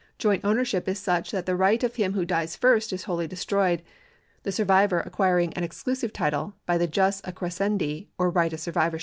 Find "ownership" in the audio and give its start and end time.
0.43-0.87